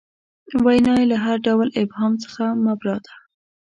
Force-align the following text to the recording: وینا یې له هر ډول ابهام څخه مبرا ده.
وینا 0.65 0.93
یې 0.99 1.05
له 1.11 1.17
هر 1.25 1.37
ډول 1.47 1.67
ابهام 1.81 2.13
څخه 2.23 2.43
مبرا 2.65 2.95
ده. 3.05 3.13